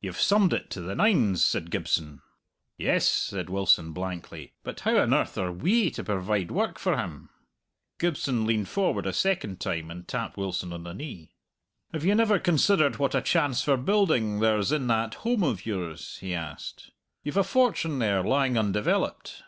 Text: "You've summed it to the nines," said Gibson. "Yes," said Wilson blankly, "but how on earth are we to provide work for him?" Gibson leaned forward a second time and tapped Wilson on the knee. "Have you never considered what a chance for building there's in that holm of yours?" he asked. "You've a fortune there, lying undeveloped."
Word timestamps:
"You've 0.00 0.18
summed 0.20 0.52
it 0.52 0.70
to 0.70 0.80
the 0.80 0.96
nines," 0.96 1.44
said 1.44 1.70
Gibson. 1.70 2.20
"Yes," 2.76 3.08
said 3.08 3.48
Wilson 3.48 3.92
blankly, 3.92 4.54
"but 4.64 4.80
how 4.80 4.96
on 4.98 5.14
earth 5.14 5.38
are 5.38 5.52
we 5.52 5.88
to 5.92 6.02
provide 6.02 6.50
work 6.50 6.80
for 6.80 6.96
him?" 6.96 7.28
Gibson 8.00 8.44
leaned 8.44 8.68
forward 8.68 9.06
a 9.06 9.12
second 9.12 9.60
time 9.60 9.88
and 9.88 10.08
tapped 10.08 10.36
Wilson 10.36 10.72
on 10.72 10.82
the 10.82 10.94
knee. 10.94 11.30
"Have 11.92 12.04
you 12.04 12.16
never 12.16 12.40
considered 12.40 12.96
what 12.96 13.14
a 13.14 13.22
chance 13.22 13.62
for 13.62 13.76
building 13.76 14.40
there's 14.40 14.72
in 14.72 14.88
that 14.88 15.14
holm 15.14 15.44
of 15.44 15.64
yours?" 15.64 16.18
he 16.20 16.34
asked. 16.34 16.90
"You've 17.22 17.36
a 17.36 17.44
fortune 17.44 18.00
there, 18.00 18.24
lying 18.24 18.58
undeveloped." 18.58 19.44